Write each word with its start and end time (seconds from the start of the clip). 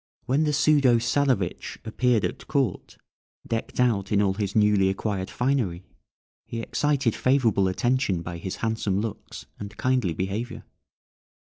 When 0.25 0.45
the 0.45 0.51
pseudo 0.51 0.97
Czarewitch 0.97 1.77
appeared 1.85 2.25
at 2.25 2.47
court, 2.47 2.97
decked 3.47 3.79
out 3.79 4.11
in 4.11 4.19
all 4.19 4.33
his 4.33 4.55
newly 4.55 4.89
acquired 4.89 5.29
finery, 5.29 5.83
he 6.47 6.59
excited 6.59 7.13
favourable 7.13 7.67
attention 7.67 8.23
by 8.23 8.39
his 8.39 8.55
handsome 8.65 8.99
looks 8.99 9.45
and 9.59 9.77
kindly 9.77 10.15
behaviour. 10.15 10.63